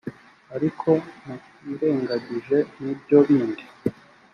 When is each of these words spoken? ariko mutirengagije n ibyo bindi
ariko 0.55 0.89
mutirengagije 1.25 2.57
n 2.81 2.83
ibyo 2.93 3.17
bindi 3.27 3.63